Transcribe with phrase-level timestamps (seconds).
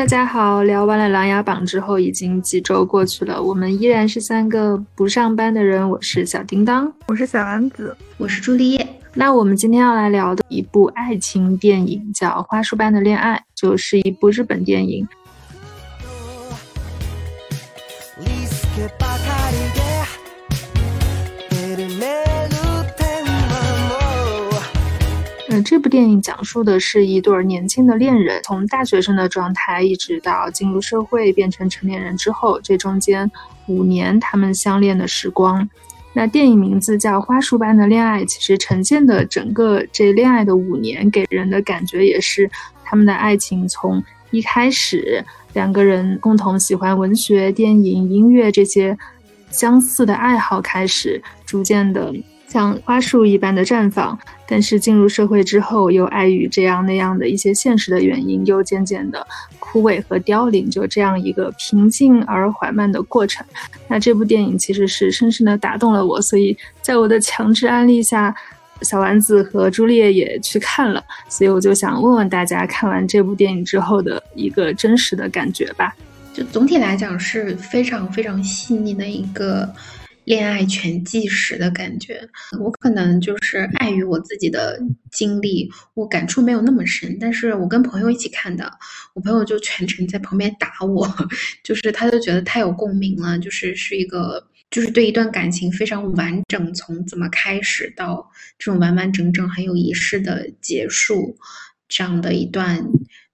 [0.00, 0.62] 大家好！
[0.62, 5.86] 聊完了《琅琊榜》之后，已经几周过去了，我们依然是三个不上班的人。
[5.90, 8.88] 我是小叮当，我是小丸子，我是朱丽叶。
[9.12, 15.06] 那我们今天要来聊的一部爱情电影叫《花束般的恋爱》，就是一部日本电影。
[25.62, 33.30] 这部电影讲述的是一对年轻的恋人，从大学生的状态一直到进入社会变成成年人之后，这中间
[33.66, 35.68] 五年他们相恋的时光。
[36.12, 42.50] 那电影名字叫《花束般的恋爱》，其实呈现的整个这恋爱的五年，给人的感觉也是
[42.84, 48.98] 他们的爱情从一开始两个人共同喜欢文学、电影、音乐这些
[49.50, 52.12] 相似的爱好开始，逐渐的。
[52.50, 59.24] 像花束一般的绽放，但是进入社会之后，又碍于这样那样的一些现实的原因，又渐渐的
[59.60, 63.46] 枯萎和凋零，就这样一个平静而缓慢的过程。
[63.86, 68.34] 那这部电影其实是深深的打动了我，所以在我的强制安利下，
[68.82, 71.00] 小丸子和朱丽叶也去看了。
[71.28, 75.94] 所以我就想问问大家，看完这部电影之后的一个真实的感觉吧。
[76.34, 79.72] 就总体来讲是非常非常细腻的一个。
[80.24, 82.20] 恋爱全纪实的感觉，
[82.60, 87.16] 我可能就是碍于我自己的经历，我感触没有那么深。
[87.18, 88.70] 但是我跟朋友一起看的，
[89.14, 91.08] 我朋友就全程在旁边打我，
[91.64, 101.36] 就是他就觉得太有共鸣了，就是是一个，就是对一段感情非常完整，从怎么开始到这种完完整整、很有仪式的结束，
[101.88, 102.86] 这样的一段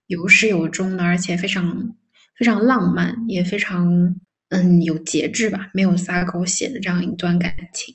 [0.06, 1.94] 有始有终的，而且非常
[2.38, 4.16] 非常浪漫，也非常。
[4.50, 7.94] 嗯，有节制吧，没有撒狗血的这样一段感情。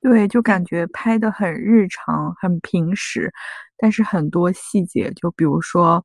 [0.00, 3.30] 对，就感觉拍的很日常，很平实，
[3.76, 6.02] 但是很多细节，就比如说，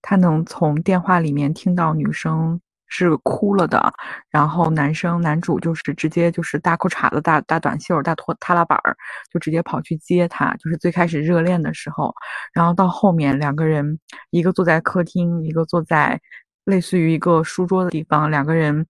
[0.00, 3.92] 他能从电话里面听到女生是哭了的，
[4.30, 8.96] 然后男生男主就是直接就是大裤衩子、大大短袖、大拖踏拉板儿，
[9.30, 10.56] 就直接跑去接她。
[10.56, 12.14] 就是最开始热恋的时候，
[12.54, 13.98] 然后到后面两个人，
[14.30, 16.18] 一个坐在客厅，一个坐在。
[16.70, 18.86] 类似于一个书桌的地方，两个人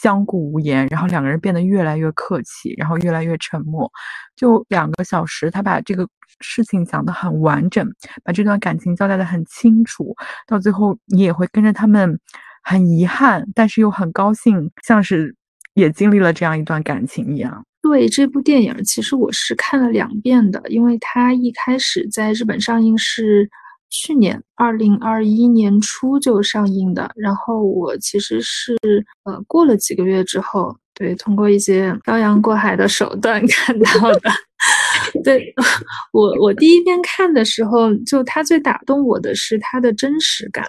[0.00, 3.90] 相顾无言，然后两个人变得越来越客气，然后越来越沉默。
[4.34, 6.08] 就两个小时，他把这个
[6.40, 7.86] 事情讲得很完整，
[8.24, 10.14] 把这段感情交代得很清楚。
[10.46, 12.18] 到最后，你也会跟着他们，
[12.62, 15.36] 很遗憾，但是又很高兴，像是
[15.74, 17.66] 也经历了这样一段感情一样。
[17.82, 23.50] 对这部电影，其实我是看了两遍的，因为它一开始在日本上映是。
[23.94, 28.76] 去年二零二一年初就上映的，然后我其实是
[29.22, 34.20] 呃过了几个月之后，对，通过一些漂洋过海的手段 看到的。
[35.22, 35.54] 对
[36.12, 40.68] 我，我第一遍看的时候，就它最打动我的是它的真实感。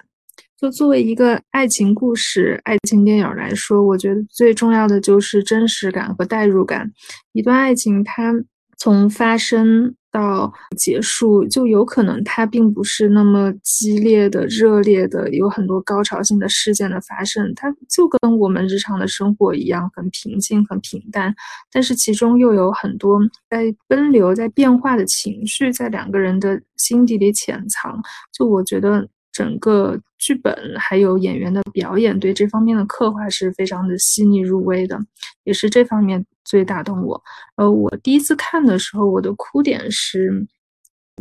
[0.57, 6.92] 就作为一个爱情故事、爱情电影来说，我觉得最重要的就是真实感和代入感。
[7.34, 8.34] 一段爱情，它
[8.78, 9.96] 从发生。
[10.12, 21.36] 到结束就有可能，它并不是那么激烈的、热烈的，有很多高潮性的事件的发生，它就跟我们日常的生活一样，很平静、很平淡。
[21.69, 23.19] 但是其中又有很多
[23.50, 28.02] 在奔流、在变化的情绪，在两个人的心底里潜藏。
[28.31, 29.09] 就我觉得。
[29.34, 34.97] 整个剧本还有演员的表演，对这方面的刻画是非常的细腻入微的，
[35.44, 37.22] 也是这方面最打动我。
[37.57, 40.47] 呃，我第一次看的时候，我的哭点是，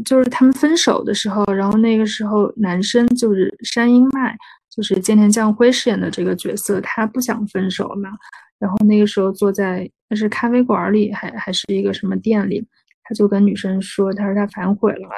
[0.04, 4.36] 就是他们分手的时候，然后那个时候男生就是山阴麦，
[4.70, 8.10] 就是菅田将晖饰演的这个角色，他不想分手嘛，
[8.58, 12.64] 然后那个时候坐在那是咖啡馆里，还还是一个什么店里，
[13.02, 15.08] 他就跟女生说，他说他反悔了。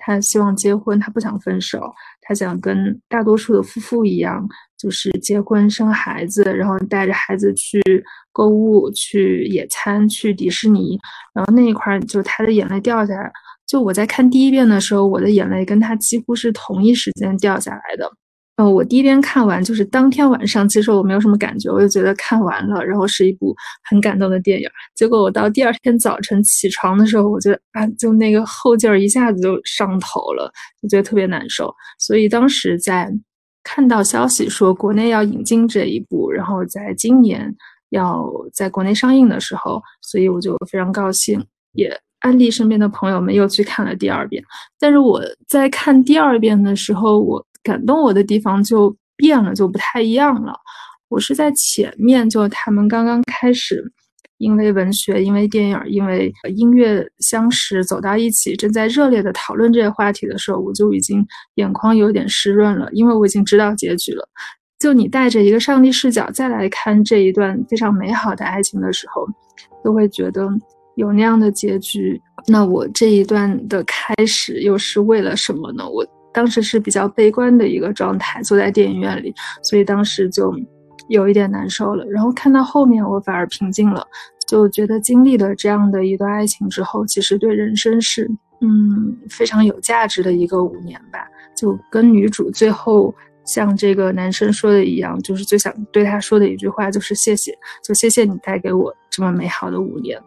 [0.00, 7.82] 他希望结婚，他不想分手，他想跟大多数的夫妇一样，就是结婚生孩子，然后带着孩子去
[8.32, 10.98] 购物、去野餐、去迪士尼。
[11.34, 13.30] 然后那一块儿，就他的眼泪掉下来。
[13.66, 18.10] 就我在看第一遍的时候，我的眼泪跟他几乎是同一时间掉下来的。
[18.56, 23.54] 呃，我第一遍看完就是当天晚上，其实我没有什么感觉，我就觉得看完了，然后是一部
[23.88, 24.68] 很感动的电影。
[24.96, 30.50] 结果我到第二天早晨起床的时候，我觉得啊，就那个后劲儿一下子就上头了，
[30.82, 31.72] 就觉得特别难受。
[32.00, 33.08] 所以当时在
[33.68, 37.54] 看到消息说国内要引进这一部，然后在今年
[37.90, 44.42] 要在国内上映的时候，所以我就非常高兴，也安利身边的朋友们又去看了第二遍。
[44.78, 47.44] 但是我在看第二遍的时候，我。
[47.60, 50.54] 感动我的地方就变了，就不太一样了。
[51.08, 53.84] 我是在前面，就他们刚刚开始
[54.38, 61.24] 因为文学、因为电影、因为音乐相识走到一起，正在热烈的讨论这些话题的时候，我就已经
[61.56, 64.26] 眼眶有点湿润了，因为我已经知道结局了。
[64.78, 69.26] 就你带着一个上帝视角再来看这一段非常美好的爱情的时候，
[69.82, 70.48] 都会觉得
[70.94, 75.88] 有那样的结局，那我这一段的开始又是为了什么呢？
[75.88, 80.54] 我当时是比较悲观的一个状态，坐在电影院里，所以当时就
[81.08, 82.04] 有一点难受了。
[82.06, 84.06] 然后看到后面，我反而平静了，
[84.46, 91.26] 就觉得经历了这样的一段爱情之后，其实对人生是嗯非常有价值的一个五年吧。
[91.56, 93.14] 就跟女主最后。
[93.44, 97.50] 像这个男生说的一样，就是最想对他说的一句话就是谢谢，
[97.82, 100.20] 就谢谢你带给我这么美好的五年。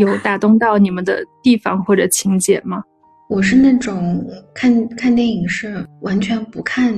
[0.00, 2.82] 有 打动到你们的地方或者情节吗？
[3.28, 6.92] 我是那种看看电影是完全不看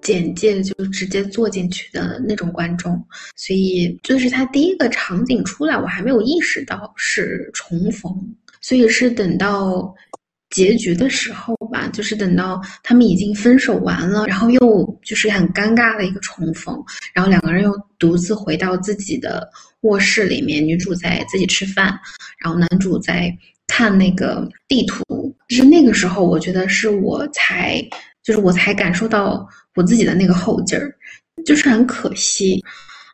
[0.00, 2.92] 简介就直接坐进去的那种观众，
[3.36, 8.10] 所以就是他第一个场景出来，我还没有意识到是重逢，
[8.62, 9.94] 所以是等到
[10.50, 19.46] 结局的时候吧，就是等到他们已经分手完了，然后又就是很尴尬的一个重逢，然后两个人又独自回到自己的
[19.84, 21.98] 卧室里面，女主在自己吃饭，
[22.38, 23.34] 然后男主在。
[23.66, 25.02] 看那个地图，
[25.48, 27.82] 就是那个时候，我觉得是我才，
[28.22, 30.94] 就是我才感受到我自己的那个后劲儿，
[31.46, 32.62] 就是很可惜。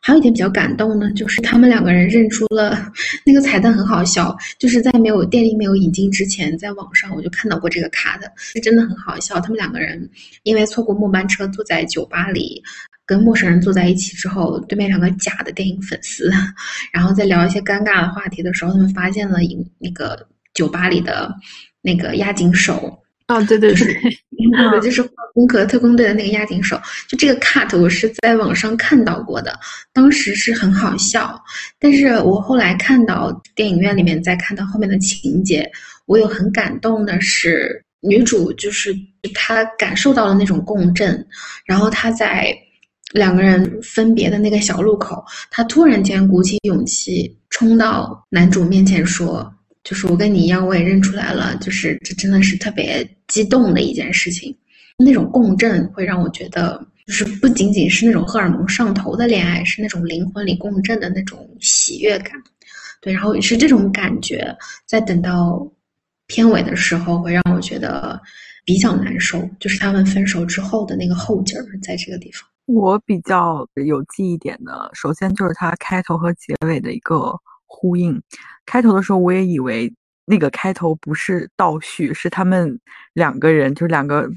[0.03, 2.91] 还有一点比较感动呢，就是他们两个人认出了
[3.25, 4.35] 那个彩蛋，很好笑。
[4.59, 9.39] 就是在没有电力没有引进之前，在网上我就看到过这个卡的，是真的很好笑。
[9.39, 10.07] 他们两个人
[10.43, 12.61] 因为错过末班车，坐在酒吧里，
[13.11, 16.31] 跟陌生人坐在一起之后，对面两个假的电影粉丝，
[16.93, 20.27] 然后在聊一些尴尬的话题的时候，他们发现了一那个。
[20.53, 21.33] 酒吧里的
[21.81, 23.97] 那个押井守哦，对对对，
[24.51, 25.01] 那个就是
[25.33, 26.75] 《攻壳特工队》的那个押井守。
[27.07, 29.57] 就这个 cut，我是在网上看到过的，
[29.93, 31.41] 当时是很好笑。
[31.79, 35.71] 但是我后来看到电影院里面，再看到后面的情节，
[36.05, 38.93] 我有很感动的是，女主就是
[39.33, 41.25] 她感受到了那种共振，
[41.65, 42.53] 然后她在
[43.13, 49.53] 两个人分别的那个小路口，他突然间鼓起勇气冲到男主面前说。
[49.83, 51.55] 就是我跟你一样，我也认出来了。
[51.55, 54.55] 就是这真的是特别激动的一件事情，
[54.95, 62.33] 那种共振会让我觉得，就是不仅仅是那种荷尔蒙上头的恋爱，是那种灵魂里共振的那种喜悦感。
[63.01, 64.55] 对，然后也是这种感觉，
[64.85, 65.67] 在等到
[66.27, 68.21] 片尾的时候，会让我觉得
[68.63, 69.41] 比较难受。
[69.59, 77.39] 就是他们分手之后的那个后劲儿，在这个地方，我比较有记忆点的，首先就是它开头和结尾的一个。
[77.73, 78.21] 呼应，
[78.65, 79.91] 开头的时候我也以为
[80.25, 82.77] 那个开头不是倒叙，是他们
[83.13, 84.29] 两个人，就是两个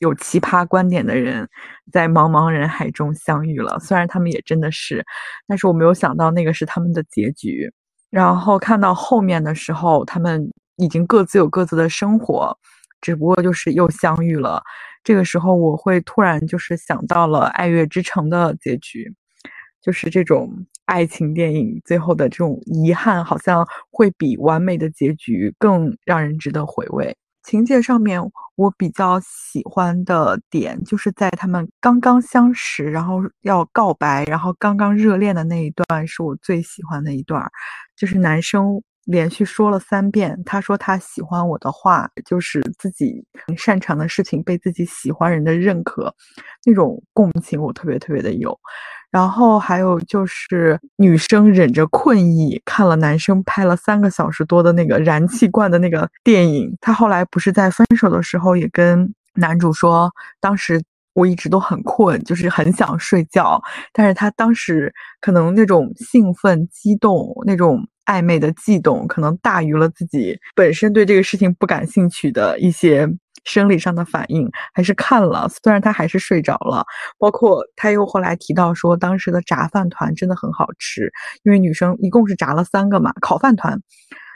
[0.00, 1.48] 有奇葩观点的人，
[1.92, 3.78] 在茫茫人海中相遇了。
[3.78, 5.06] 虽然他们也真的是，
[5.46, 7.72] 但是我没有想到那个是他们的结局。
[8.10, 12.58] 然后看到后面的时候，他们已经各自有各自的生活，
[13.00, 14.60] 只不过就是又相遇了。
[15.02, 19.14] 这个时候我会突然就是想到了《爱乐之城》的结局。
[19.82, 27.16] 就是这种爱情电影最后的这种遗憾，好像会比完美的结局更让人值得回味。
[27.44, 28.20] 情节上面，
[28.56, 37.42] 我比较喜欢的点就是在他们刚刚相识，然后要告白，然后刚刚热恋的那一段，是我最喜欢的一段。
[37.96, 43.24] 就是男生连续说了三遍，他说他喜欢我的话，就是自己
[43.56, 46.14] 擅长的事情被自己喜欢人的认可，
[46.64, 48.58] 那种共情我特别特别的有。
[49.10, 56.76] 然后还有就是女生忍着困意看了男生拍了三个小时多的那个燃气罐的那个电影。
[56.80, 60.08] 她后来不是在分手的时候也跟男主说，
[60.40, 60.80] 当时
[61.14, 63.60] 我一直都很困，就是很想睡觉。
[63.92, 73.08] 但是他当时可能那种兴奋、激动、那种暧昧的悸动，可能大于了自己本身对这个事情不感兴趣的一些。
[73.44, 76.84] 生理上的反应还是看了，虽然他还是睡着了。
[77.18, 81.10] 包括他又后来提到说，当时的炸饭团真的很好吃，
[81.42, 83.80] 因为女生一共是炸了三个嘛，烤饭团，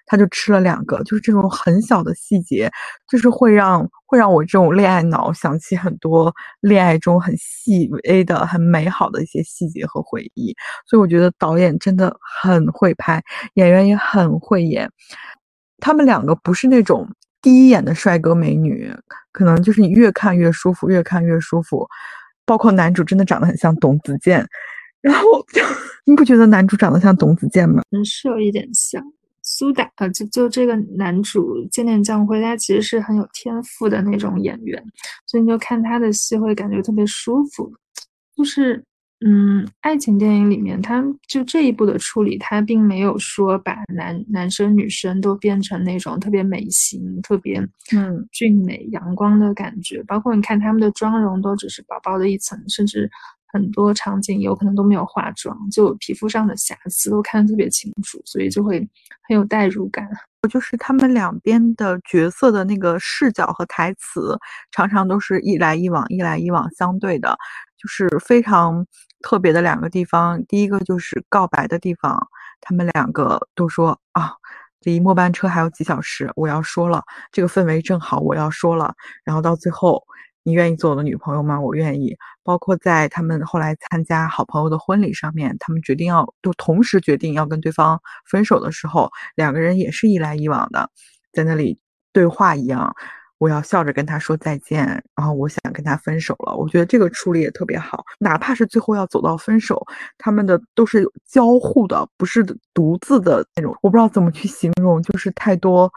[0.06, 1.02] 他就吃了两个。
[1.04, 2.70] 就是这种很小的细节，
[3.08, 10.54] 就是会让会让我这种恋爱脑想起很多恋爱中很细微的、很美好的一些细节和回忆。
[10.86, 13.22] 所以我觉得导演真的很会拍，
[13.54, 14.90] 演员也很会演。
[15.78, 17.08] 他们两个不是那种。
[17.42, 18.90] 第一眼的帅哥美女，
[19.30, 21.86] 可能就是你越看越舒服，越看越舒服。
[22.46, 24.48] 包括男主真的长得很像董子健，
[25.02, 25.22] 然后
[26.06, 27.82] 你不觉得男主长得像董子健吗？
[27.90, 29.02] 嗯，是有一点像。
[29.56, 34.84] 苏打啊，就就这个男主剑念将辉，他其实是很有天赋的那种演员，
[35.28, 37.72] 所以你就看他的戏会感觉特别舒服。
[38.36, 38.84] 就是
[39.24, 47.60] 嗯，爱情电影里面，他就这一部的处理，他并没有说把男男生女生都变成那种特别美型、特别
[47.94, 50.02] 嗯俊美阳光的感觉。
[50.02, 53.08] 包括你看他们的妆容，都只是薄薄的一层，甚至。
[53.54, 58.80] 很多场景有可能都没有化妆，就皮肤上的瑕疵都看得特别清楚，所以就会
[59.28, 60.08] 很有代入感。
[60.50, 64.36] 就是他们两边的角色的那个视角和台词，
[64.72, 67.38] 常常都是一来一往、一来一往相对的，
[67.78, 68.84] 就是非常
[69.22, 70.44] 特别的两个地方。
[70.46, 72.28] 第一个就是告白的地方，
[72.60, 74.32] 他们两个都说啊，
[74.80, 78.92] 离末班车还有几小时，我要说了，这个氛围正好，我要说了。
[79.22, 80.02] 然后到最后。
[80.44, 81.60] 你愿意做我的女朋友吗？
[81.60, 82.16] 我愿意。
[82.44, 90.88] 包括在他们后来参加好朋友的婚礼上面，他们决定要都同时决定要跟对方分手的时候，两个人也是一来一往的，
[91.32, 91.78] 在那里
[92.12, 92.94] 对话一样。
[93.38, 94.86] 我要笑着跟他说再见，
[95.16, 96.54] 然后我想跟他分手了。
[96.56, 99.84] 我觉得这个处理也特别好，哪怕是最后要走到分手，
[100.16, 103.76] 他们的都是交互的，不是独自的那种。
[103.82, 105.92] 我不知道怎么去形容，就是太多。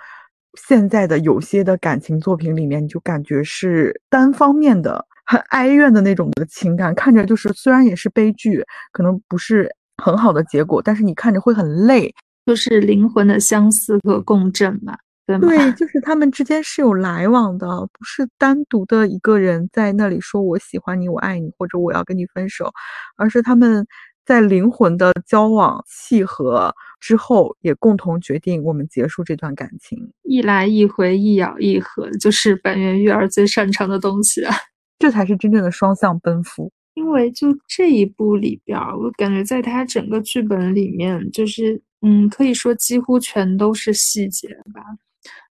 [0.57, 9.69] 现在的有些的感情作品里面，你就感觉是单方面的、很哀怨的那种的情感，看着就是虽然也是悲剧，可能不是
[10.03, 12.13] 很好的结果，但是你看着会很累，
[12.45, 15.47] 就是灵魂的相似和共振嘛，对吗？
[15.47, 22.71] 对，就是他们之间是有来往的，不是单独的一个人在那里说我喜欢你、我爱你或者我要跟你分手，
[23.15, 23.85] 而是他们。
[24.27, 30.11] 在灵魂的交往契合之后，也共同决定我们结束这段感情。
[30.23, 34.55] 一来一回，一咬一合，就是板垣育儿最擅长的东西啊！
[34.99, 36.71] 这才是真正的双向奔赴。
[36.95, 44.81] 因为就这一部里边，我感觉在他整个剧本里面，就是嗯，可以说几乎全都是细节吧。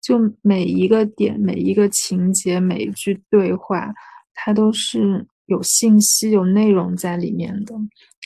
[0.01, 3.91] 就每一个点、每一个情节、每一句对话，
[4.33, 7.75] 它都是有信息、有内容在里面的。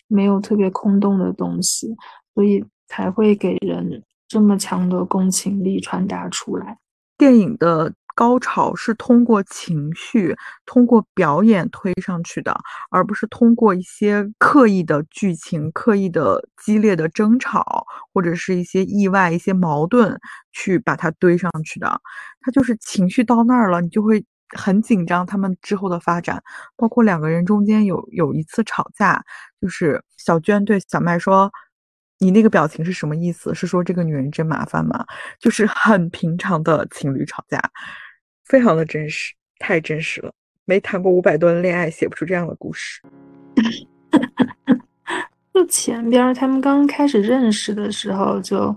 [0.08, 1.88] 没有特别空洞的东西，
[2.36, 6.78] 所以才会给人这么强的共情力传达出来。
[7.18, 12.58] 电影的高潮是通过情绪、通过表演推上去的，
[12.90, 20.20] 而不是通过一些刻意的剧情、刻意的激烈的争吵，或者是一些意外、一些矛盾
[20.52, 22.02] 去把它堆上去的。
[22.42, 24.24] 它就是情绪到那儿了，你就会。
[24.56, 26.42] 很紧张，他们之后的发展，
[26.78, 29.22] 包括两个人中间有有一次吵架，
[29.60, 31.52] 就是小娟对小麦说
[32.20, 33.54] ：“你那个表情是什么意思？
[33.54, 35.06] 是说这个女人真麻烦吗？”
[35.40, 37.62] 就是 很平常的情侣吵架，
[38.46, 40.32] 非常的真实，太真实了。
[40.66, 43.02] 没谈过五百多的恋爱，写不出这样的故事。
[45.54, 48.76] 就前边他们刚开始认识的时候，就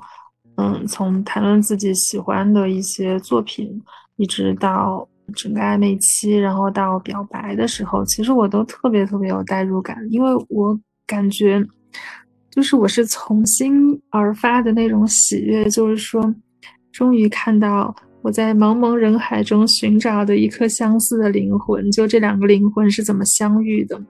[0.56, 3.82] 嗯，从谈论自己喜欢的一些作品，
[4.16, 5.08] 一直到。
[5.36, 10.74] 整个暧昧期，然后到表白的时候，其实我都特别特别有代入感，因为我
[11.06, 11.62] 感觉，
[12.50, 16.34] 就是我是从心而发的那种喜悦，就是说，
[16.92, 24.00] 终于看到我在茫茫人海中寻找的一颗相似的灵魂，就这两个灵魂是怎么相遇的？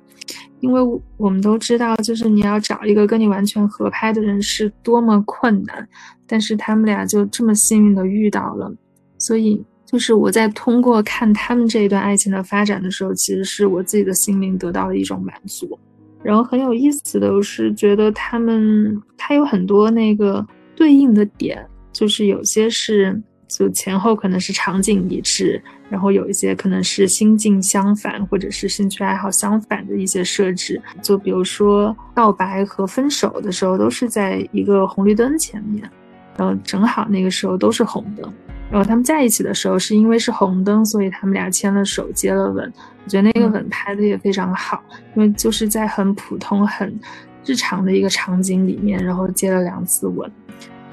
[0.61, 0.80] 因为
[1.16, 5.88] 我们都知道，就是你要找一个跟你完全合拍的人是多么困难，
[6.26, 8.73] 但是他们俩就这么幸运的遇到了，
[9.18, 9.64] 所以。
[9.90, 15.78] 就是我在通过看他们这一段爱情的发展的时候，其实是我自己的心灵得到了一种满足。
[16.22, 30.80] 然后很有意思的是，觉得他们他有很多那个对应的点，就是有些是就前后可能是场景一致，然后有一些可能是心境相反，或者是兴趣爱好相反的一些设置。
[31.00, 35.88] 就比如说告白和分手的时候，都是在一个红绿灯前面，
[36.37, 38.30] 然后正好那个时候都是红灯。
[38.70, 42.72] 然后他们在一起的时候，是因为是红灯，所以他们俩牵了手，接了吻。
[43.04, 44.82] 我觉得那个吻拍的也非常好，
[45.14, 46.98] 因为就是在很普通、很
[47.44, 50.30] 日常的一个场景里面，然后接了两次吻，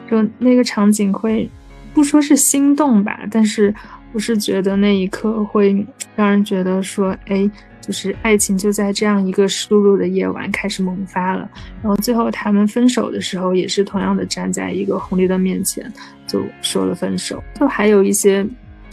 [0.10, 1.50] 就那个场景会
[1.94, 3.74] 不说是心动吧，但是
[4.14, 7.50] 我是觉得那一刻会让人觉得说，哎。
[7.86, 11.48] 就是爱情就在这样一个湿漉漉的夜晚开始萌发了，
[11.84, 15.92] 然后最后他们分手的时候也是同样的站在一个红绿灯面前
[16.26, 17.44] 就说了分手。
[17.60, 18.44] 就还有一些，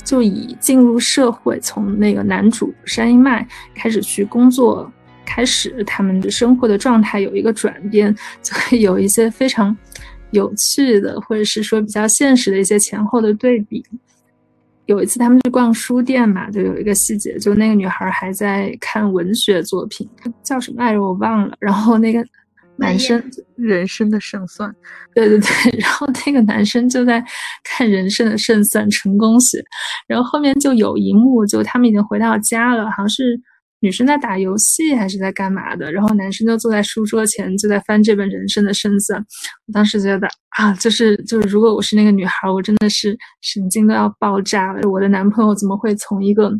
[0.05, 4.93] 就以进入社会，从那个男主山一麦开始去工作，
[5.25, 9.75] 开始他们的生活的状态有一个转变， 就会有一些非常
[10.33, 13.83] 有趣的，或者是说比较现实的一些前后的对比。
[14.93, 20.07] 有一次他们去逛书店嘛，就有一个细节，就那个女孩还在看文学作品，
[20.43, 21.57] 叫什么来着我忘了。
[21.59, 22.23] 然后那个
[22.77, 23.23] 男生
[23.57, 24.71] 人生的胜算，
[25.15, 25.49] 对对对，
[25.81, 27.25] 然后那个男生就在
[27.65, 29.65] 看人生的胜算成功学，
[30.07, 33.41] 然后后面就有一幕，就他们已经回到家了，好像是
[33.83, 39.19] 女生在打游戏还是在干嘛的，然后男生就坐在书桌前就在翻这本人生的胜算。
[39.67, 44.89] 我当时觉得啊，就是就是，如果我是那个女孩，我真的是神经都要爆炸了。
[44.89, 46.53] 我的男朋友怎么会从一个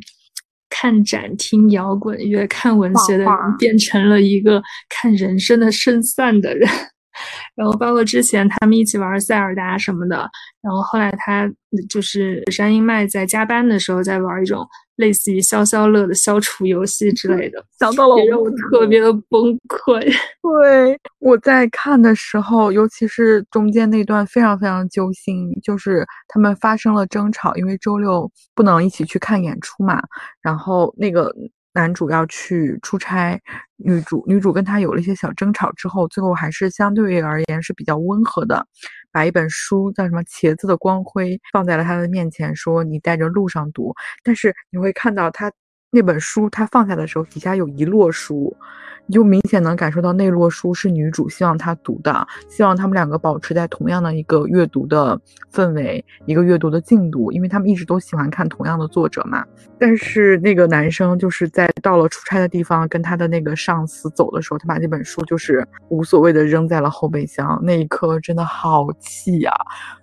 [0.69, 6.69] 看展、听摇滚乐、看文学的人，变成了一个看人生的胜算的人？
[7.55, 10.29] 然后包括之前他们一起玩塞尔达什么的，
[10.63, 11.49] 然后后来他
[11.89, 20.01] 就是山鹰麦在加班的时候在玩一种类似于消消乐的消除游戏之类的， 想到了让我特别的崩溃。
[20.63, 30.03] 对，我在看的时候，尤其是中间那段非常非常揪心，就是他们发生了争吵，因为周六不能一起去看演出嘛，
[30.41, 31.35] 然后那个。
[31.75, 33.41] 男主要去出差，
[33.79, 38.67] 女主女主跟他有了一些小争吵之后，最后还是相对而言是比较温和的，
[39.13, 43.95] 把一本书叫什么《茄子的光辉》放在了他的面前，说你带着路上读。
[44.25, 45.53] 但是你会看到他
[45.91, 48.57] 那本书，他放下的时候底下有一摞书。
[49.07, 55.21] 你就明显能感受到那摞书是女主希望他读的，希望他们两个保持在同样的一个阅读的
[55.53, 59.45] 氛围，一个阅读的进度，因为他们一直都喜欢看同样的作者嘛。
[59.79, 67.61] 但是那个男生就是在到了出差的地方，跟他的那个上司走的时候，他把那本书就是无所谓的扔在了后备箱。
[67.63, 69.53] 那一刻真的好气呀，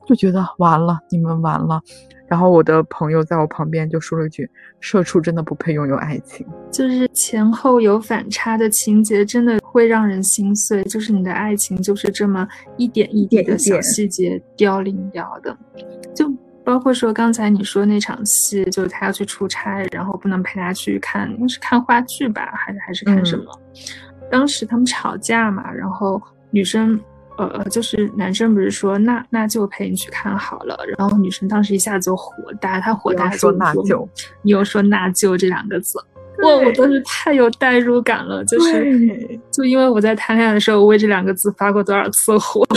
[0.05, 1.81] 就觉得完了，你们完了。
[2.27, 4.47] 然后我的朋友在我旁边就说了一句
[4.79, 10.83] ：“社畜真的不配拥有爱情。”就是前后有反差的情节，真的会让人心碎。
[10.83, 12.47] 就是你的爱情就是这么
[12.77, 15.55] 一点一滴的小细节凋零掉的。
[16.15, 16.31] 就
[16.63, 23.45] 包括说刚才你说那场戏，就是他要去出差，然后不能陪他去看，应该是看话剧吧，还是还是看什么？
[24.31, 26.99] 当时他们吵架嘛，然后女生。
[27.38, 34.05] 呃，就是男生不是说那那就陪你去看好了，然后女生当时一下子就火大，她火大说那就，
[34.41, 35.97] 你又说那就这两个字，
[36.43, 42.65] 哇，我真是太有代入感了，就是就因为我在谈恋爱的时候，我为这两个字发过多少次火？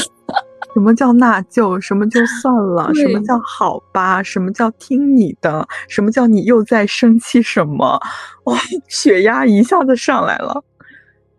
[0.75, 1.79] 什么叫那就？
[1.81, 2.91] 什么就算了？
[2.95, 4.23] 什么叫好吧？
[4.23, 5.67] 什么叫听你的？
[5.87, 8.01] 什么叫你又在生气什么？
[8.45, 10.65] 哇，血压一下子上来了。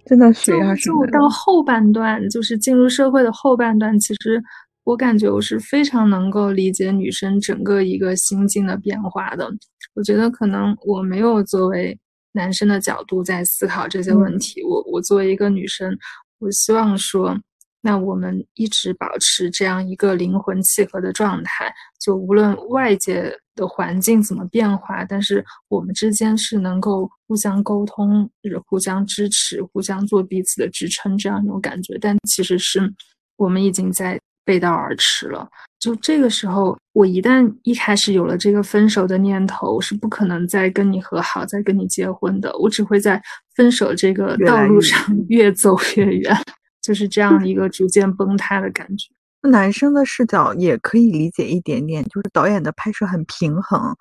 [0.05, 4.39] 真的血压就就到后半段，就是进入社会的后半段，其实
[4.83, 9.49] 我感觉我是非常能够理解女生整个一个心境的变化的。
[9.95, 11.97] 我觉得可能我没有作为
[12.33, 15.97] 男生的角度在思考这些问题，我我作为一个女生，
[16.39, 17.39] 我希望说。
[17.85, 21.69] 那我们一直保持这样一个灵魂契合的状态，
[21.99, 31.97] 就无论外界的环境怎么变化，但是我们之间是能够互相沟通、就是互相支持、互相做彼此的支撑这样一种感觉。
[31.99, 32.79] 但其实是
[33.35, 35.47] 我们已经在背道而驰了。
[35.79, 42.55] 就这个时候，我一旦一开始有了这个分手的念头，我是不可能再跟你和好、再跟你结婚的。
[42.57, 43.21] 我只会在
[43.55, 46.35] 分手这个道路上 越走越远。
[46.81, 49.07] 就是这样一个逐渐崩塌的感觉。
[49.49, 53.95] 男生的视角也可以理解一点点，就是导演的拍摄很平衡，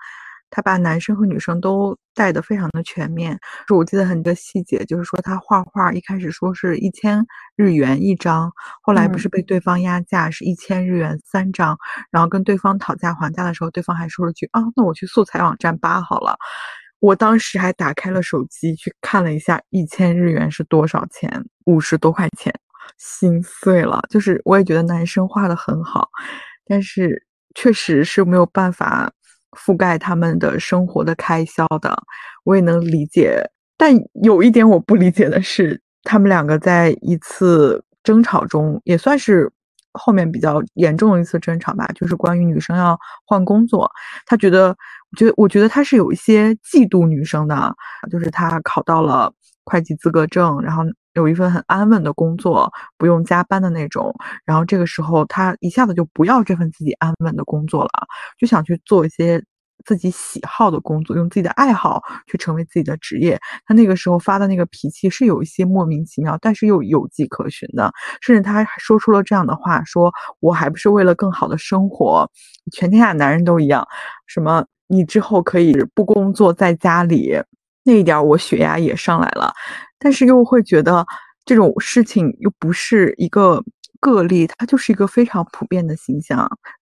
[0.53, 3.37] 他把男生和女生都带的非常的全面。
[3.67, 11.77] 就我记得很多细节，就是说他画画一开始说是一千日元一张，后来不是被对方压价是一千日元三张，
[12.11, 16.37] 然后跟对方讨价还价的时候，对方还说了句啊，那我去素材网站扒好了。
[17.01, 21.45] 我当时还打开了手机去看了一下，一千日元是多少钱？
[21.65, 22.55] 五十多块钱。
[22.99, 26.09] 心碎了，就是我也觉得男生画的很好，
[26.67, 29.11] 但是确实是没有办法
[29.53, 31.97] 覆盖他们的生活的开销的。
[32.45, 33.43] 我也能理解，
[33.77, 39.51] 但有一点我不理解的是，他们两个在一次争吵中，也算是
[39.93, 43.91] 后面比较严重的一次争吵吧，就是关于女生要换工作，
[44.27, 44.69] 他觉得，
[45.11, 47.75] 我觉得，我觉得他是有一些嫉妒女生的，
[48.11, 49.33] 就是他考到了
[49.65, 50.83] 会计资格证，然后。
[51.15, 54.15] 有一份很安稳的工作，不用加班的那种。
[54.45, 57.91] 然后这个时候，他一下子就不要这份自己安稳的工作了，
[58.39, 59.43] 就想去做一些
[59.85, 63.39] 自己喜好的工作，用自己的爱好去成为自己的职业。
[63.67, 67.93] 他那个时候发的那个脾气是有一些莫名其妙，但是又有迹可循的。
[68.21, 72.31] 甚至他还说出了这样的话：“说我还不是为了更好的生活，
[72.73, 73.87] 全天下男人都一样。
[74.27, 77.39] 什么你之后可以不工作，在家里。”
[77.85, 79.53] 那一点我血压也上来了。
[80.03, 81.07] 但是又会觉得
[81.45, 83.63] 这种事情又不是一个
[84.01, 86.49] 个例，它就是一个非常普遍的形象，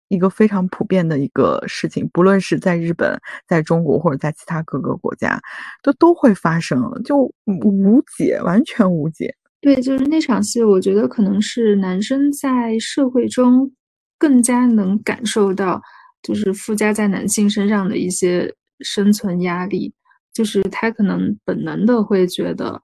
[0.08, 5.38] 一个非常普遍的一个事情，不论是在日本、在中国或者在其他各个国家，
[5.82, 9.34] 都都会发生，就无解，完全无解。
[9.60, 13.70] 对，就是那场戏，我觉得可能是男生在社会中
[14.18, 15.80] 更加能感受到，
[16.22, 19.94] 就是附加在男性身上的一些生存压力，
[20.32, 22.82] 就是他可能本能的会觉得，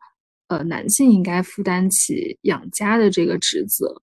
[0.49, 3.95] 呃，男性应该负担起养家的这个职责，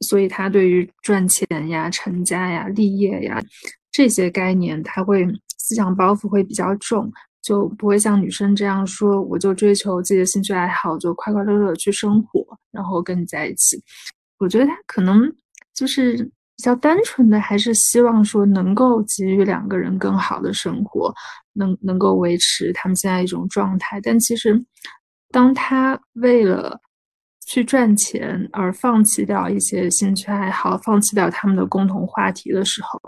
[0.00, 3.42] 所以他对于赚钱呀、成家呀、立业呀
[3.90, 5.26] 这些概念，他会
[5.58, 7.10] 思想包袱会比较重。
[7.42, 13.78] 就不会像女生这样说，我就追求自己的兴趣爱好，就快快乐乐去生活，然后跟你在一起。
[14.38, 15.30] 我觉得他可能
[15.74, 16.24] 就是
[16.56, 21.12] 比较单纯的，还是希望说能够给予两个人更好的生活，
[21.52, 24.00] 能能够维持他们现在一种状态。
[24.00, 24.58] 但其实，
[25.34, 26.80] 当他为了
[27.44, 33.00] 去赚钱而放弃掉一些兴趣爱好，放弃掉他们的共同话题的时候，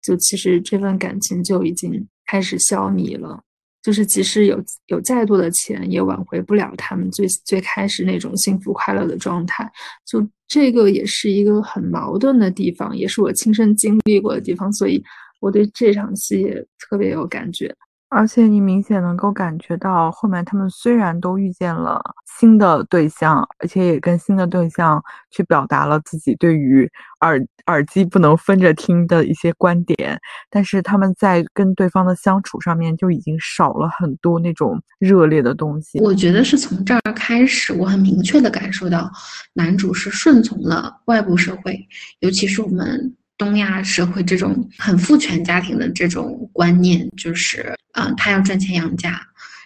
[0.00, 3.42] 就其实这份感情就已经开始消弭了。
[3.82, 9.68] 就是即使有有再多的钱，也挽回不了他们最最开始那种幸福快乐的状态。
[10.06, 15.02] 就这个也是一个很矛盾的地方，也是我亲身经历过的地方，所以
[15.40, 17.74] 我对这场戏也特别有感觉。
[18.14, 22.00] 而且你明显能够感觉到，后面他们虽然都遇见了
[22.38, 26.88] 新的对象，而且也跟新的对象去表达了自己对于
[27.22, 30.16] 耳耳机不能分着听的一些观点，
[30.48, 35.98] 但是他们在跟对方的相处上面就已经少了很多那种热烈的东西。
[35.98, 39.10] 我觉得是从这儿开始，我很明确的感受到，
[39.54, 41.76] 男主是顺从了外部社会，
[42.20, 43.12] 尤其是我们。
[43.36, 49.20] 东亚社会这种很父权家庭的这种观念，就是，嗯，他要赚钱养家，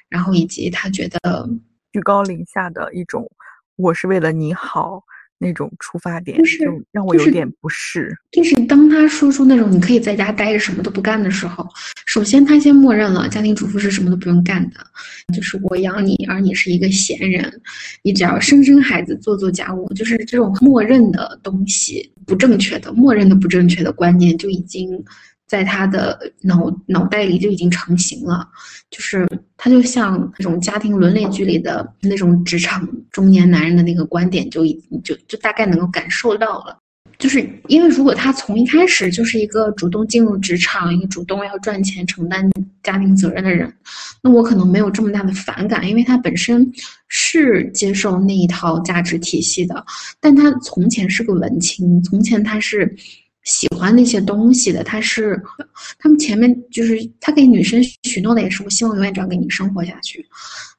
[0.08, 1.48] 然后以及他觉得
[1.92, 3.30] 居高临下的一种，
[3.76, 5.04] 我是为了你好。
[5.38, 6.58] 那种出发点就是
[6.90, 8.16] 让我有点不适。
[8.32, 11.66] 就是当他说出那种你可以在家待着什么都不干的时候，
[12.06, 14.76] 首先他先默认了家庭主妇是什么都不用干的，
[15.34, 17.60] 就是我养你，而你是一个闲人，
[18.02, 25.04] 你只要生生孩子，做做家务，就是这种默认的东西，不正确的，默认的不正确的观念就已经。
[25.48, 28.46] 在他的脑脑袋里就已经成型了，
[28.90, 36.76] 就是他就像那种家庭伦理剧里的那种职场中年男人的那个观点，就已就就大概能够感受到了。
[37.18, 42.48] 就是因为如果他从一开始就是一个主动进入职场、一个主动要赚钱、承担
[42.82, 43.72] 家庭责任的人，
[44.22, 46.70] 那我可能没有这么大的反感，因为他本身
[47.08, 49.82] 是接受那一套价值体系的。
[50.20, 52.94] 但他从前是个文青，从前他是。
[53.48, 55.42] 喜欢那些东西的，他是，
[55.98, 60.22] 他们前面就是他给女生许诺的也是，我希望永远这样跟你生活下去。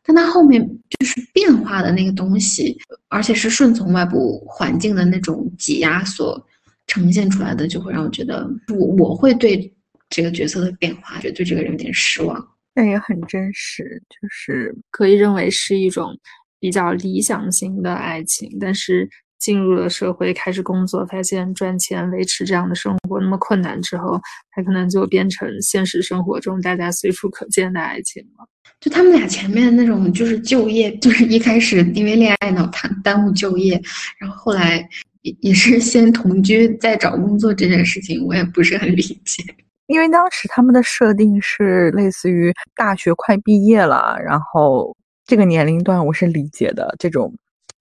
[0.03, 0.61] 但他后面
[0.99, 2.77] 就是变化的那个东西，
[3.07, 6.39] 而且是顺从外部环境的那种挤压所
[6.85, 9.73] 呈现出来的，就会让我觉得我我会对
[10.07, 12.47] 这个角色的变化，就对这个人有点失望。
[12.75, 16.15] 但也很真实，就是可以认为是一种
[16.59, 19.09] 比较理想型的爱情，但是。
[19.39, 24.19] 进入了社会，开始工作，发现赚钱维持这样的生活那么困难之后，
[24.51, 28.45] 他可能就变成现实生活中大家随处可见的爱情了。
[28.79, 33.81] 就他们俩前面那种，就是就业， 就是一开始因为恋爱脑谈耽误就业，
[34.19, 34.87] 然后后来
[35.21, 39.43] 也也是先同居再找工作这件事情，我也不是很理解。
[39.87, 47.33] 因为当时他们的设定是类似于大学快毕业了，然后这个年龄段我是理解的这种。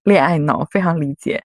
[0.09, 1.41] 恋爱脑非常理解，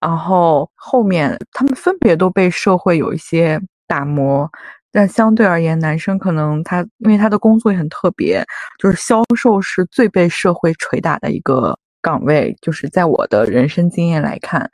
[0.00, 4.48] 然后后面他们分别都被社会有一些打磨，
[4.92, 8.44] 但相对而言，男生可能他因为他的工作也很特别，
[8.78, 14.70] 就是销售是最被社会捶打的一个岗位，就是在我的人生经验来看，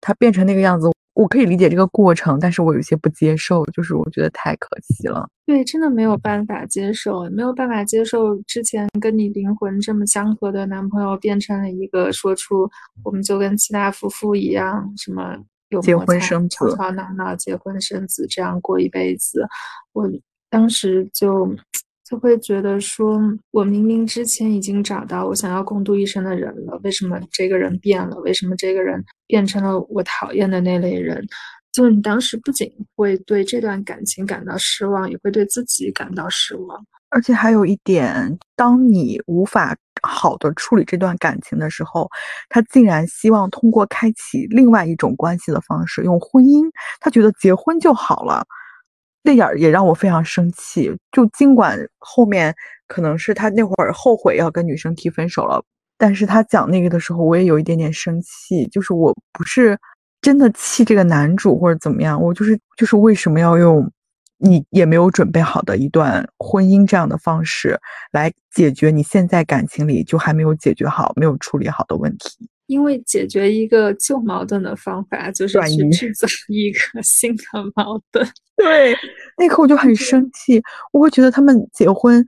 [0.00, 0.90] 他变成那个样子。
[1.16, 5.26] 我可以理解这个过程，但是我有些不接受，就是我觉得太可惜了。
[5.46, 12.70] 对，真的没有办法接受，没有办法接受之前跟你灵魂这么相合的男朋友变成了一个说出
[13.02, 15.36] 我们就跟其他夫妇一样，什么
[15.70, 19.46] 有结婚生子、吵吵闹闹、结婚生子这样过一辈子。
[19.94, 20.06] 我
[20.50, 21.48] 当时就。
[22.08, 23.18] 就会觉得说，
[23.50, 28.16] 我明明之前已经找到我想要共度一生的人了，为什么这个人变了？
[28.20, 31.26] 为什么这个人变成了我讨厌的那类人？
[31.72, 36.86] 就你当时不仅会对这段感情感到失望，也会对自己感到失望。
[37.10, 42.08] 而且还有一点，当你无法好的处理这段感情的时候，
[42.48, 46.64] 他竟然希望通过开启另外一种关系的方式，用婚姻，
[47.00, 48.46] 他觉得结婚就好了。
[49.26, 50.90] 这点儿也让我非常生气。
[51.12, 52.54] 就尽管后面
[52.86, 55.62] 可能是他那会儿后悔要跟女生提分手了，
[55.98, 58.66] 但是他讲那个的时候，我也有一点点生气。
[58.68, 59.76] 就是我不是
[60.22, 63.90] 真的气这个男主或者怎么样，我就是就是为什么要用
[64.38, 67.78] 你也没有准备好的一段婚姻这样的方式
[68.12, 72.48] 来解决你现在感情里就还没有解决好、没有处理好的问题？
[72.66, 78.26] 因为解决一个旧矛盾的方法就是去制造一个新的矛盾。
[78.56, 78.96] 对，
[79.36, 82.24] 那刻我就很生气，我会觉得他们结婚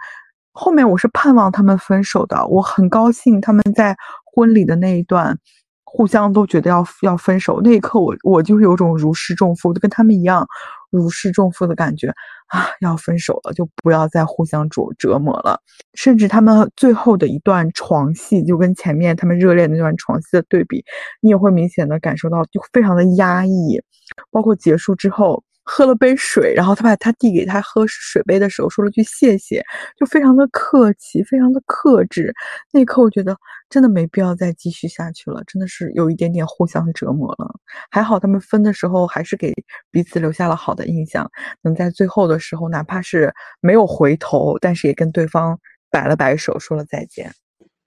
[0.53, 2.47] 后面，我是盼望他们分手的。
[2.49, 5.37] 我很高兴他们在婚礼的那一段
[5.85, 10.47] 互相都觉得要要分手，那一刻我我就是有种如释重负，就跟他们一样
[10.91, 12.09] 如释重负的感觉。
[12.49, 15.61] 啊，要分手了，就不要再互相折折磨了。
[15.95, 20.83] 甚至他们最后的一段床戏，就跟前面他们热恋那段床戏的对比，
[21.21, 23.83] 你也会明显的感受到，就非常的压抑。
[24.31, 25.45] 包括结束之后。
[25.71, 29.63] 喝了杯水，然后他把他递给他喝水杯的时候说了句谢谢，
[29.99, 32.33] 就非常的客气，非常的克制。
[32.73, 33.37] 那一刻我觉得
[33.69, 37.55] 真的没必要再继续下去了，真的是有一点点互相折磨了。
[37.91, 39.53] 还好他们分的时候还是给
[39.91, 45.59] 彼此留下了好的印象，能在最后的时候哪怕是没有回头，但是也跟对方
[45.91, 47.31] 摆了摆手说了再见。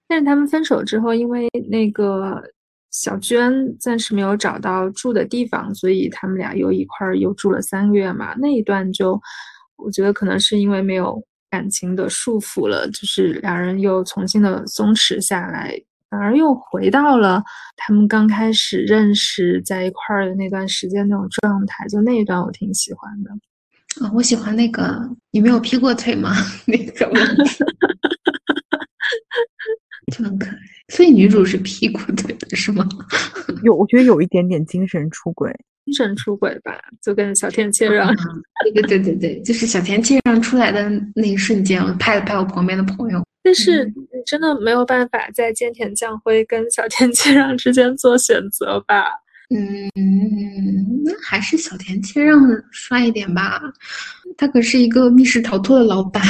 [0.06, 2.40] 但是他们分手之后，因为那个。
[2.92, 8.34] 小娟暂时没有找到住的地方，所以他们俩又一块儿又住了三个月嘛。
[8.38, 9.20] 那一段就，
[9.76, 15.74] 我觉得可能是因为没有感情的束缚了，就是两人又重新的松弛下来，
[16.10, 17.42] 反而又回到了
[17.76, 21.88] 他们刚开始认识在一块儿的那段时间那种状态。
[21.88, 23.30] 就那一段我挺喜欢的。
[24.04, 24.98] 啊，我喜欢那个
[25.30, 26.34] 你没有劈过腿吗？
[26.66, 27.10] 那个
[30.12, 30.56] 就很可爱。
[30.88, 32.86] 所以女主是屁股腿的是吗？
[33.64, 35.50] 有，我觉得有一点点精神出轨，
[35.86, 38.14] 精神出轨吧，就跟小田切让。
[38.62, 43.24] 对对对对对，就是小田切让出来的那一瞬间，我拍了拍我旁边的朋友。
[43.42, 43.94] 但是你
[44.26, 49.06] 真的没有办法在菅田将晖跟小田切让之间做选择吧？
[49.50, 49.90] 嗯，
[51.04, 52.38] 那还是小田切让
[52.70, 53.60] 帅一点吧，
[54.36, 56.22] 他可是一个密室逃脱的老板。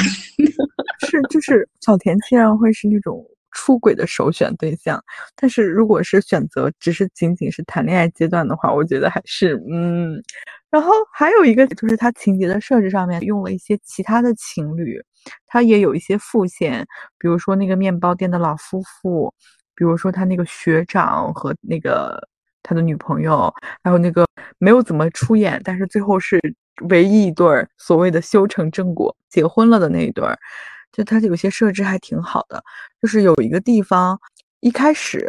[1.07, 3.25] 是，就是小田切让会是那种。
[3.53, 5.03] 出轨的首选对象，
[5.35, 10.21] 但是如果是选择只是仅仅是谈恋爱阶段的话，我觉得还是嗯。
[10.69, 14.99] 然后还有一个就是他情节的设置上面用了一些其他的情侣，
[15.45, 16.83] 他也有一些副线，
[17.19, 19.31] 比如说那个面包店的老夫妇，
[19.75, 22.27] 比如说他那个学长和那个
[22.63, 24.25] 他的女朋友，还有那个
[24.57, 26.39] 没有怎么出演，但是最后是
[26.89, 30.35] 唯一一对儿所谓的修成正果结婚了的那一对儿。
[30.93, 32.63] 就它有些设置还挺好的，
[33.01, 34.17] 就是有一个地方，
[34.61, 35.27] 一开始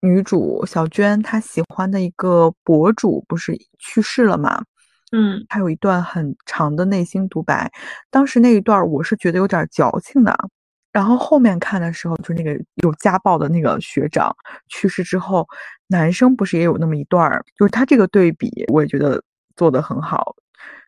[0.00, 4.64] 女主小娟她喜欢的一个博主不是去世了嘛，
[5.12, 7.70] 嗯，她有一段很长的内心独白，
[8.10, 10.36] 当时那一段我是觉得有点矫情的，
[10.92, 14.34] 然后后面看的时候，就那个有家暴的那个学长
[14.68, 15.46] 去世之后，
[15.88, 19.22] 男生不是也有那么一段儿，就是他这个对比，我也觉得
[19.56, 20.34] 做的很好。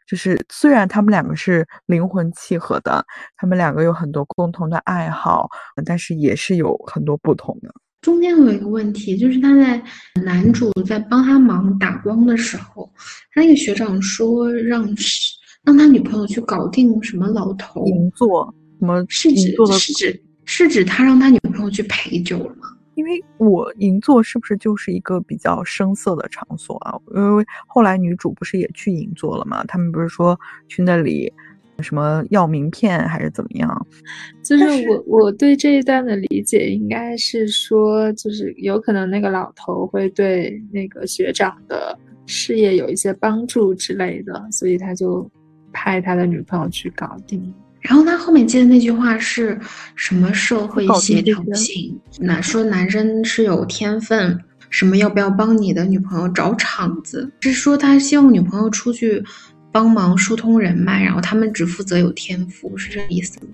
[0.06, 3.04] 就是虽然他们两个是灵魂契合的，
[3.36, 5.48] 他们两个有很多共同的爱好，
[5.84, 7.74] 但是也是有很多不同的。
[8.02, 9.82] 中间有一个问题，就是他在
[10.22, 12.88] 男主在帮他忙打光的时候，
[13.34, 14.88] 他那个学长说让
[15.64, 22.68] 让他女朋友去搞定什么老头银座，什么是指是指是指他让他女朋友去陪酒了吗？
[22.96, 26.98] 因为我银座是不是就是一个比较生涩的场所啊？
[27.14, 29.62] 因为后来女主不是也去银座了吗？
[29.68, 31.32] 他们不是说去那里
[31.80, 33.86] 什么要名片还是怎么样？
[34.42, 45.30] 就是我我对这一段的理解应该是说，就是有可能那个老头会对那个学长的事业有一些帮助之类的，所以他就
[45.70, 47.52] 派他的女朋友去搞定。
[47.86, 49.58] 然后他后面接的那句话是
[49.94, 50.34] 什么？
[50.34, 51.96] 社会协调性？
[52.18, 54.38] 那说男生是有天分，
[54.70, 57.30] 什么要不要帮你的女朋友找场子？
[57.40, 59.22] 是说他希望女朋友出去
[59.70, 63.46] 帮忙疏通人脉，然后他们只负责有天赋，是这个意思吗？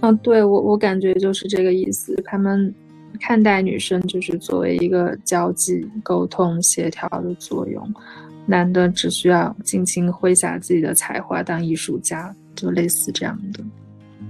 [0.00, 2.14] 啊，对我我感觉就是这个意思。
[2.26, 2.72] 他们
[3.20, 7.94] 看待女生就是作为一个交际、沟通、协调的作用，
[8.44, 12.34] 男的只需要尽情挥洒自己的才华当艺术家。
[12.54, 13.64] 就类似这样的，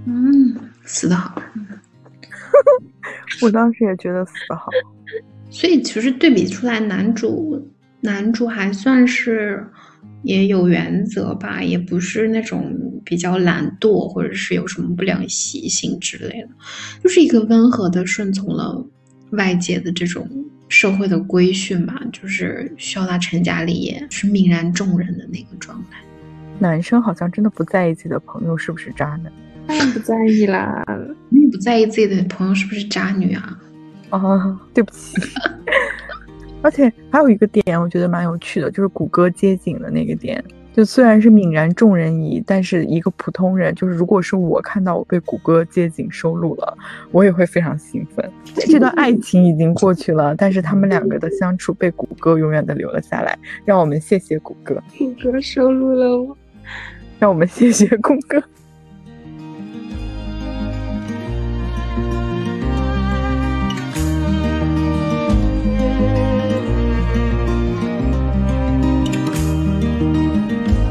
[0.05, 0.55] 嗯，
[0.85, 1.41] 死的好，
[3.41, 4.69] 我当时也觉得死的好，
[5.49, 9.65] 所以其实对比出来，男主男主还算是
[10.23, 16.49] 也有原则吧，也不是那种比较懒惰或者是有什么不良习性之类的，
[17.03, 18.85] 就是一个温和的顺从了
[19.31, 20.27] 外界的这种
[20.69, 25.99] 社会的规训吧，就是需要他成家立业，是泯然众人的那个状态。
[26.59, 29.31] 男生好像真的不在意自己的朋友是不是渣男，
[29.67, 30.83] 当然不在意啦。
[31.29, 33.59] 你也不在意自己的朋友是不是渣女啊？
[34.09, 35.15] 啊，对不起。
[36.61, 46.77] 而且还有一个点，我觉得蛮有趣的，就是谷歌街景的那个点，就虽然是泯然众人矣，但是一个普通人，就是如果是我看到我被谷歌街景收录了，
[47.11, 48.31] 我也会非常兴奋。
[48.45, 53.37] 这段爱情已经过去了，但是他们两个的相处被谷歌永远的留了下来。
[53.65, 56.37] 让我们谢谢谷歌，谷歌收录了我。
[57.19, 58.41] 让我们谢谢空哥。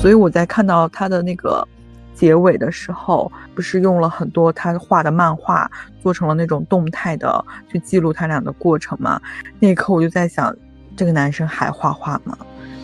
[0.01, 1.65] 所以我在看到他的那个
[2.13, 5.71] 结尾的时候，不是用了很多他画的漫画，
[6.03, 9.21] 做成了那种动态的去记录他俩的过程吗？
[9.61, 10.53] 那一刻我就在想，
[10.97, 12.37] 这个男生还画画吗？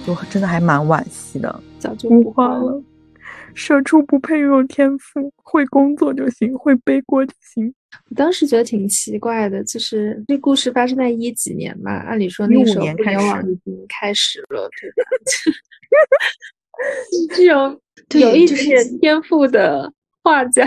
[0.09, 1.63] 就真的还蛮惋惜的。
[1.79, 2.83] 早就不画了。
[3.55, 7.75] 社畜不配拥有天赋，会工作就行，会背锅就行。
[8.11, 11.93] 我当时觉得挺奇怪的，就是这故事发生在一几年嘛？
[11.93, 15.05] 按理说那时候互联网已经开始了，对吧？
[17.35, 17.79] 这种
[18.21, 20.65] 有一点天赋的画家，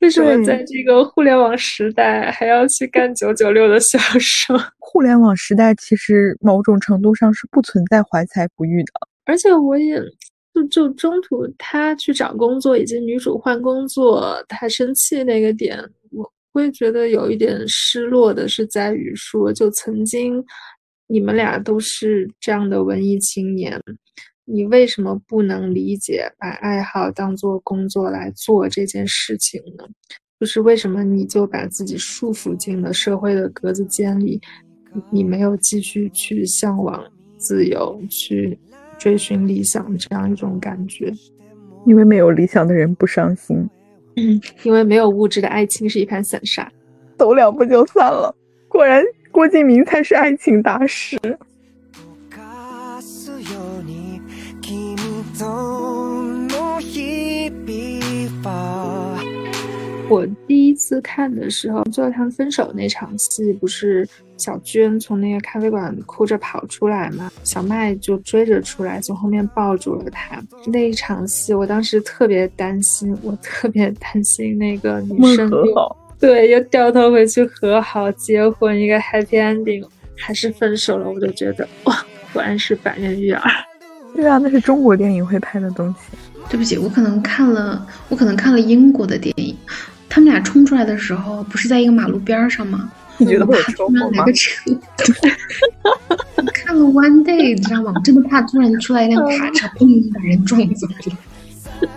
[0.00, 4.54] 为什么在这个互联网时代还要去干九九六的销售？
[4.78, 8.92] 互联网时代其实某种程度上是不存在怀才不遇的。
[9.26, 10.00] 而且我也
[10.52, 15.78] 就就中途他去找工作，以及女主换工作，他生气那个点，
[16.10, 20.44] 我会觉得有一点失落的是在于说，就曾经
[21.06, 23.80] 你们俩都是这样的文艺青年。
[24.46, 29.84] 你为什么不能理解把爱好当做工作来做这件事情呢？
[30.38, 34.40] 就是为什么你就把自己束缚进了社会的格子间里，
[35.10, 37.02] 你没有继续去向往
[37.38, 38.58] 自由，去
[38.98, 41.10] 追寻理想这样一种感觉？
[41.86, 43.68] 因为没有理想的人不伤心，
[44.64, 46.70] 因为没有物质的爱情是一盘散沙，
[47.16, 48.34] 走两步就散了。
[48.68, 51.18] 果然，郭敬明才是爱情大师。
[60.08, 67.30] 我第一次看的时候，就他们分手那场戏，不是小娟从那个咖啡馆哭着跑出来嘛？
[67.42, 70.42] 小麦就追着出来，从后面抱住了她。
[70.66, 79.84] 那一场戏，我当时特别担心，我特别担心那个女生又对又掉头回去和好结婚，一个 happy ending，
[80.18, 81.10] 还是分手了。
[81.10, 83.42] 我就觉得哇，果然是百年育儿。
[84.14, 86.16] 对啊，那是中国电影会拍的东西。
[86.50, 89.56] 对不起，我可能看了，我可能看了英国的电影。
[90.14, 92.88] 他们俩冲出来的时候，不是在一个马路边上吗？
[93.18, 94.62] 你觉得会突然来个车？
[96.54, 97.90] 看了 One Day，你知道吗？
[97.96, 101.88] 我真的怕突然出来一辆卡车，砰，把人撞走了。